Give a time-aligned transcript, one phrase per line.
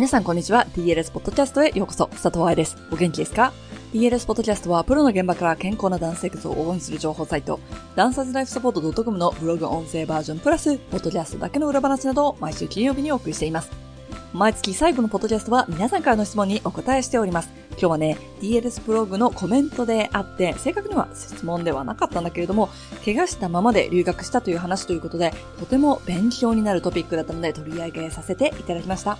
[0.00, 0.66] 皆さんこんにちは。
[0.74, 2.06] DLS ポッドキャストへようこそ。
[2.06, 2.78] 佐藤愛です。
[2.90, 3.52] お元気ですか
[3.92, 7.60] ？DLS ポッドキャストはプロの現場から健康なダンス生活を応援する情報サイト、
[7.96, 13.70] ダンサーズライフサポート .com のブログ音声バージョンプラス、ポッドキャストだけの裏話などを毎週金曜日にお送りしています。
[14.32, 17.50] 毎月最後のポッドキャストは皆さんからの質問にお答えしております。
[17.72, 22.70] 今日はね、DLS ブログのコメントであって、正確には質問ではなかったんだけれども、
[23.04, 29.18] 怪我したままで留学したという話ということで、とても勉強になるトピックだったので取り上げさせていただきました。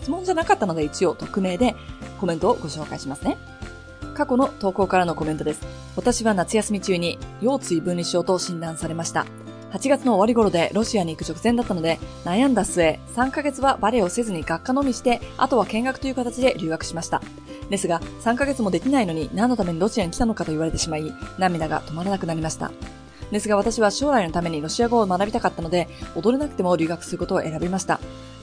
[0.00, 1.76] 質問じゃなかったので一応匿名で
[2.18, 3.36] コメントをご紹介しますね。
[4.14, 5.62] 過去の投稿からのコメントです。
[5.96, 9.26] 私は夏休み中に腰椎分離症と診断されました。
[9.72, 17.22] 8月の終わり頃でロシアに行く直前だったので、悩んだ末、3ヶ月はバレエをせずに学科のみして、あとは見学という形で留学しました。
[17.70, 22.72] ですが、3ヶ月もできないのに何のためにロシアに来たのかと言われてしまい、涙が止まらなくなりました。
[23.30, 28.00] ですが私は将来のためにロシア語を学びたかったので、踊れなくても留学することを選びました。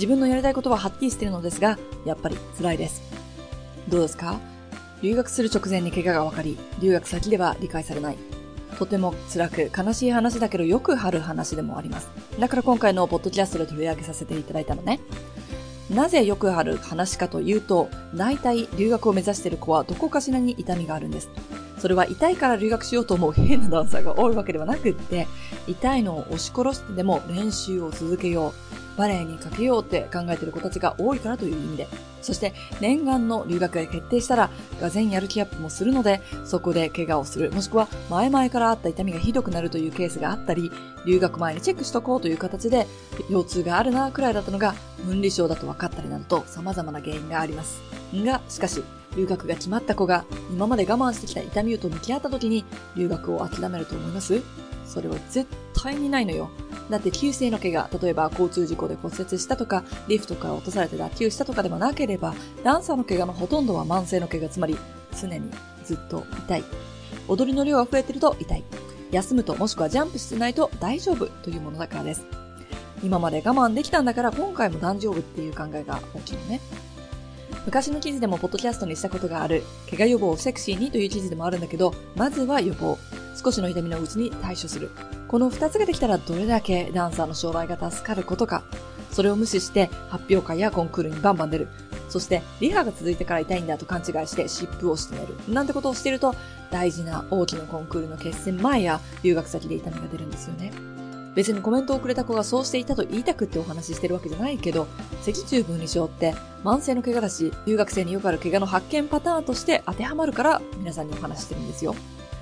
[0.00, 3.02] 自分のやりたいことははっきりしてるのですが、やっぱり辛いです。
[3.86, 4.40] どうですか？
[5.02, 8.16] 留学する直前に怪我が分かり、留学先では理解されない。
[8.78, 12.08] とても辛く悲しい話だけどよくある話でもあります。
[12.38, 15.00] だから今回のポッドキャストで取り上げさせていただいたのね。
[15.90, 21.28] なぜよくある話かというと、大体留学を目指している子はどこかしらに痛みがあるんです。
[21.76, 25.26] それは痛いから留学しようと思う変なダンサーが多いわけではなくって、
[25.66, 28.79] 痛いのを押し殺してでも練習を続けよう。
[28.96, 31.88] バレエにかけようって考えてる子たちが多いからという意味で。
[32.20, 32.52] そして
[32.82, 40.70] 念願の留学が決定したら、がぜやる気アップもするので、そこで怪我をする、もしくは前々からあった痛みがひどくなるというケースがあったり、
[41.06, 42.86] 留学前にチェックしとこうという形で、
[43.30, 44.74] 腰痛があるなくらいだったのが、
[45.06, 47.80] 分離症だと分かったりなどと様々な原因があります。
[48.14, 48.82] が、しかし、
[49.16, 52.64] 留学が決まった子が今まで我慢してきた痛みと向き合った時に
[52.96, 54.40] 留学を諦めると思います？
[54.90, 56.50] それは絶対にないのよ。
[56.90, 64.76] だって急性の怪我、例えば交通事故で骨折したとか、リフトから落とされて脱臼したとかでもなければ、ダンサーの怪我のほとんどは慢性の怪我、つまり
[65.20, 65.48] 常に
[65.84, 66.64] ずっと痛い。
[67.28, 68.64] 踊りの量が増えてると痛い。
[69.12, 72.24] 休むともしくはジャンプしてないと大丈夫というものだからです。
[73.02, 76.60] 今まで我慢できたんだから今回も大丈夫っていう考えが大きいのね。
[77.64, 82.98] 昔の記事でもポッドキャストにしたことがある、怪我予防をセクシーにという記事でもあるんだけど、まずは予防。
[83.34, 84.90] 少しの痛みのうちに対処する。
[85.28, 88.62] この二つができたらどれだけダンサーの将来が助かることか。
[89.10, 91.68] それを無視して発表会やコンクールにバンバン出る。
[92.08, 95.34] そしてリハが続いてから痛いんだと勘違いして湿布をして寝る。
[95.48, 96.34] なんてことをしていると
[96.70, 100.72] 大事な大きなコンクールの決戦前や留学先で痛みが出るんですよね。
[101.34, 104.88] 別にコメントをくれた子がそうしていたと言いたくってお話ししてるわけじゃないけど、
[105.22, 111.94] 脊柱分離症って慢性の怪我だし、留学生によくある怪我の発見パターンとして当てはまるから皆さんにお話ししてるんですよ。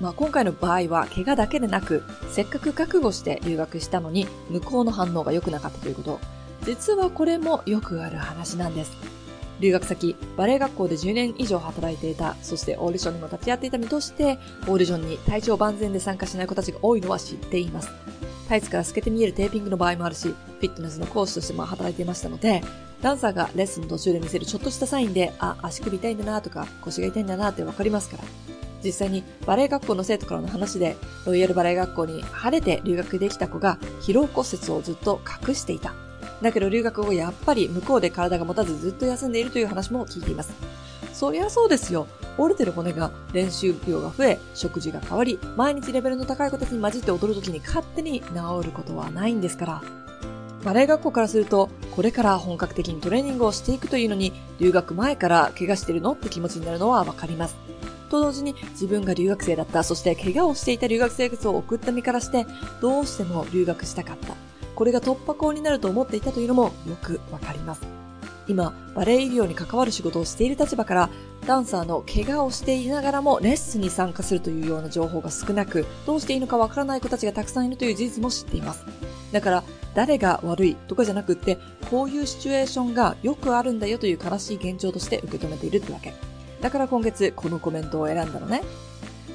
[0.00, 6.20] まあ今回の場合は怪我だけでなく、せっかく覚悟して留学したのに向こうの反応が良くなかったということ。
[6.64, 8.92] 実はこれもよくある話なんです。
[9.60, 17.90] 留学先、バレエ学校で10年以上働いていた、そしてオーディションにも立ち会っていた身として、オーディションに体調万全で参加しない子たちが多いのは知っています。
[18.48, 22.62] タイツから透けて見えるテーピングの場合もあるし、フィットネスの講師としても働いていましたので、
[23.02, 28.24] ダンサーがレッスンの途中で見せるちょっとしたサインで、あ、足首痛いんだなとか、腰が痛いんだなってわかりますから。
[28.82, 30.96] 実際にバレエ学校の生徒からの話で、
[31.26, 35.94] ロイヤルバレエ学校に晴れて留学できた子が疲労骨折をずっと隠していた。
[36.42, 40.52] だけど留学後やっぱり向こうで体が持たずずっと休んでいるという話も聞いています。
[41.12, 42.06] そりゃそうですよ。
[42.38, 48.26] 折れてる骨が練習量が増え、食事が変わり、毎日レベルの高い子たちに混じって踊るときに勝手に治
[48.64, 49.82] ることはないんですから。
[50.64, 56.12] バレエ学校からすると、これから本格的にトレーニングをしていくというのに、留学前から怪我してるの？
[56.12, 57.56] って気持ちになるのはわかります。
[58.10, 62.46] と同時に自分が留学生だった、そして怪我をしていた留学生活を送った身からして、
[62.82, 64.34] どうしても留学したかった。
[64.74, 67.82] これが突破口になると思っていたというのもよくわかります。
[68.48, 71.10] 今、バレエ医療に関わる仕事をしている立場から、
[71.46, 78.84] ダンサーの怪我をしていながらもレッスンに参加するというような情報が少なく、どうしていいのかわからない子たちがたくさんいるという事実も知っています。
[79.32, 79.64] だから、
[79.94, 81.58] 誰が悪いとかじゃなくって、
[81.90, 86.12] こういうシチュエーションがよくあるんだよという悲しい現状として受け止めているってわけ。
[86.60, 88.62] だから今月このコメントを選んだのね。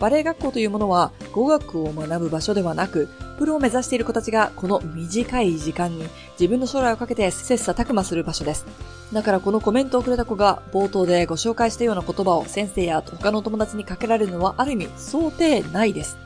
[0.00, 6.04] バレエ学校というものは語学を学ぶ場所ではなく、プロを目指している子たちがこの短い時間に
[6.38, 8.64] 自分の将来をかけて切磋琢磨する場所です。
[9.12, 16.16] だからこのコメントをくれた子が冒頭でご紹介したような言葉を先生や他の友達にかけられるのはある意味想定内です。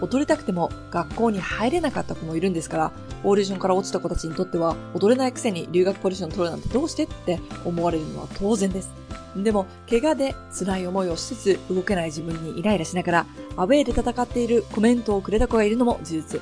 [0.00, 2.92] 踊りたくても学校に入れなかった子もいるんですから、
[3.24, 8.90] オーディションから落ちた子たちにとっては踊れないくせに留学ポジション取るなんてどうしてって思われるのは当然です。
[9.36, 13.26] でも、怪我で辛い思いをしつつ動けない自分にイライラしながら、
[13.56, 16.40] アウェイで戦っているコメントをくれた子がいるのも事実。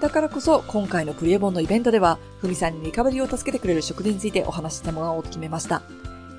[0.00, 5.82] だからこそ今回のプリエボンのイベントでは、ふみさんにリカバリーを助けてくれる食事についてお話ししてもらおうと決めました。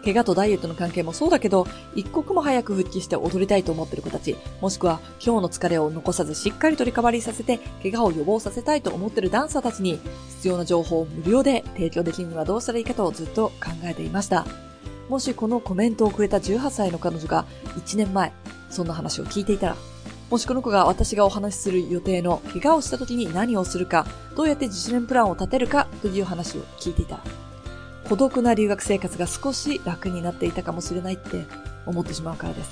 [0.04, 1.66] 怪我とダイエットの関係もそうだけど、
[1.96, 14.46] 一刻も早く復帰して踊りたいと思ってる子たち、もしくは今日の疲れを残さずしっかりとリカバリーさせて、怪我を予防させたいと思ってるダンサーたちに、必要な情報を無料で提供できるにはどうしたらいいかとずっと考えていました。
[15.13, 17.45] もしこのコメントをくれた18歳の彼女が
[17.77, 18.33] 1年前、
[18.71, 19.75] そんな話を聞いていたら、
[20.31, 27.24] もしこの子が私がお話しする予定の怪我をした時に何をするか、どうやって自主練プランを立てるかという話を聞いていたら、
[28.10, 31.45] 孤独な留学生活が少し楽になっていたかもしれないって
[31.86, 32.71] 思ってしまうからです。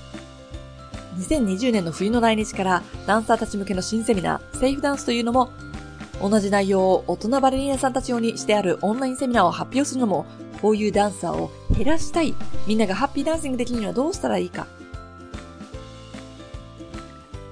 [1.20, 5.52] 2020年の冬の来日からダンサーたち向けの新セミナー、セーフダンスというのも、
[6.20, 10.26] 同じ内容を大人バレリーナさんたち用にしてあるオンラインセミナーを発表するのも、
[10.62, 12.36] こういうダンサーを減らしたい、
[12.68, 14.68] みんながハッピーダンシングできるにはどうしたらいいか。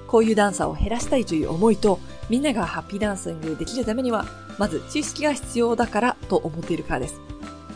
[0.06, 1.98] こういうダンサーを減らしたいという思いと、
[2.28, 4.26] みんながハッピーダンシングできるためには、
[4.58, 7.20] まず知識が必要だからと思っているからです。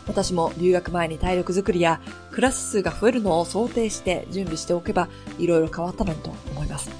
[0.07, 2.01] 私も留学前に体力づくりや
[2.31, 5.09] クラス数が増えるのを想定して準備しておけば
[5.39, 6.91] 色々変わったのにと思います。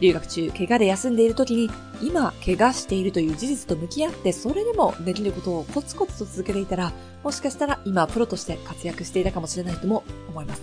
[0.00, 1.70] 留学中、怪我で休んでいる時に
[2.02, 6.92] 今怪我しているという事実と向き合ってそれでもできることをコツコツと続けていたら
[7.24, 10.62] もしかしたら今プロとして活躍していたかもしれないとも思います。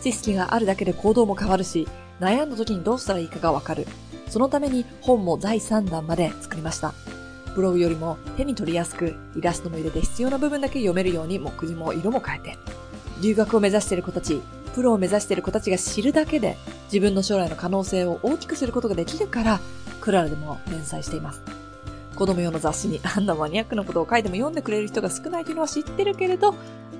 [0.00, 1.88] 知識があるだけで行動も変わるし
[2.20, 3.86] 悩んだ時にどうしたらいいかがわかる。
[4.28, 6.94] そのために本も第3弾まで作りました。
[7.54, 12.58] ブログよりも手に取りやすく、イラストも入れて必要な部分だけ読めるように目次も色も変えて。
[13.22, 14.40] 留学を目指している子たち、
[14.74, 16.56] プロを目指している子たちが知るだけで、
[16.86, 19.60] 自分の将来の可能性を大きくすることができるから、
[20.00, 21.40] クララでも連載しています。
[22.16, 26.54] 子供用の雑誌にあんなマニアックなことを書いても読んでくれる人が少ないというのは知ってるけれど、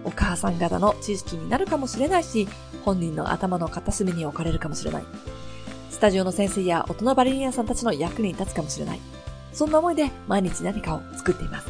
[0.04, 2.48] お母さん方の知識になるかもしれないし、
[2.84, 5.04] 本人の頭の片隅に置かれるかもしれない。
[5.90, 9.00] スタジオの先生や大人バレリーナさんたちの役に立つかもしれない。
[9.52, 11.68] そんな思いで毎日何かを作っています。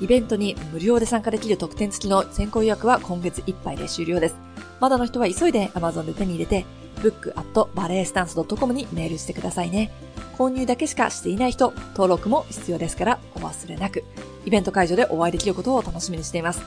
[0.00, 4.53] イベントに無料で参加できる特典付きの先行予約は今月いっぱいで終了です。
[4.80, 6.64] まだの人は急いで Amazon で手に入れて、
[6.96, 9.90] book.balletstance.com にメールしてくださいね。
[10.38, 14.04] 購入だけしかしていない人、登録も必要ですからお忘れなく。
[14.44, 16.62] イベント会場でお会いできることを楽しみにしています。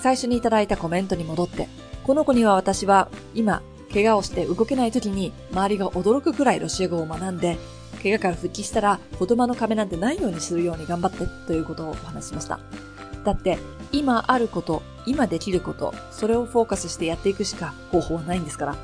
[0.00, 1.68] 最初にいただいたコメントに戻って、
[2.04, 3.62] この子には私は今、
[3.92, 7.58] 怪我をして動けない時に周りが驚くくらいロシア語を学んで、
[8.02, 12.60] 怪我から復帰したら言葉の壁なんてないようにするように頑張ってということをお話しました。
[13.24, 13.58] だって、
[13.92, 18.76] 今あること、今できること、それをフォーカスしてやっていくしか方法はないんですから。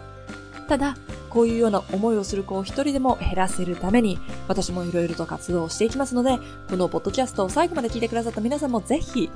[0.68, 0.96] ただ、
[1.30, 4.18] こういうような思いをする子を一人でも減らせるために、
[4.48, 6.38] 私もいろいろと活動をしていきますので、
[6.68, 9.30] このポッドキャストを最後まで聞いてくださった皆さんもぜひ、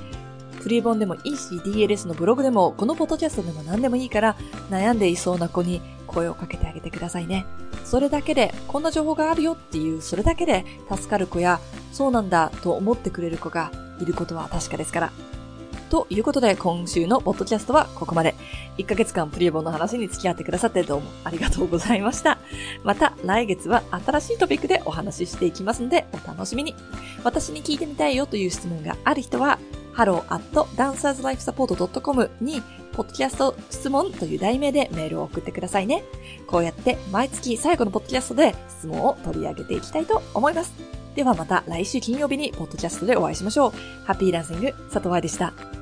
[0.61, 4.37] フリー本でもいいし、DLS のブログでも、このポッドキャストでも何でもいいから、
[4.71, 7.47] 悩んでいそうな子に声をかけてあげてくださいね。
[7.85, 11.61] それだけで、こんな情報があるよっていう、それだけで助かる子や、
[11.93, 13.71] そうなんだと思ってくれる子が
[14.01, 15.13] いることは確かですから。
[15.91, 18.35] ということで、今週のポッドキャストはここまで。
[18.79, 22.39] 1ヶ月間プリエボンの話に付き合ってくださってどうもありがとうございました。
[22.85, 26.77] また来月は新しいトピックでお話ししていきますので、お楽しみに。
[27.25, 29.59] 私に聞いてみたいよという質問がある人は、
[29.97, 36.03] hello.dancerslifesupport.com に、ポッドキャスト質問という題名でメールを送ってくださいね。
[36.47, 40.73] こうやって毎月最後のポッドキャストで質問を取り上げていきたいと思います。
[41.15, 43.71] ではまた来週金曜日にポッドキャストでお会いしましょう。
[44.05, 45.80] ハッピーダンシング、佐藤愛でした。